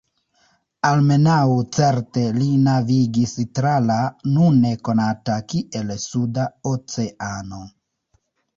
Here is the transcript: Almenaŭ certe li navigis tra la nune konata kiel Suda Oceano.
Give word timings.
Almenaŭ 0.87 1.41
certe 1.77 2.23
li 2.37 2.47
navigis 2.69 3.35
tra 3.59 3.75
la 3.91 3.99
nune 4.39 4.73
konata 4.89 5.39
kiel 5.55 5.95
Suda 6.09 6.49
Oceano. 6.75 7.65